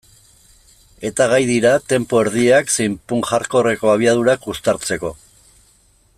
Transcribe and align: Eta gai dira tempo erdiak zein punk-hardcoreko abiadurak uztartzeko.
Eta 1.09 1.27
gai 1.33 1.39
dira 1.49 1.73
tempo 1.93 2.21
erdiak 2.23 2.73
zein 2.77 2.97
punk-hardcoreko 3.13 3.93
abiadurak 3.95 4.49
uztartzeko. 4.55 5.15